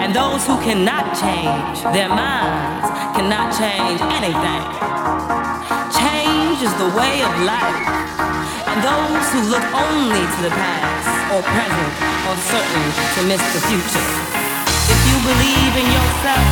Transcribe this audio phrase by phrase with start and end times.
[0.00, 4.62] And those who cannot change their minds cannot change anything.
[5.92, 7.84] Change is the way of life.
[8.64, 11.04] And those who look only to the past
[11.36, 11.92] or present
[12.32, 14.08] are certain to miss the future
[14.88, 16.48] If you believe in yourself,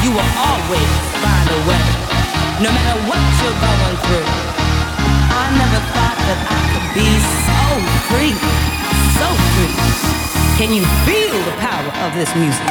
[0.00, 1.84] you will always find a way.
[2.64, 4.28] No matter what you're going through.
[5.36, 7.08] I never thought that I could be
[7.44, 7.60] so
[8.08, 8.32] free,
[9.20, 10.25] so free.
[10.56, 12.66] Can you feel the power of this music?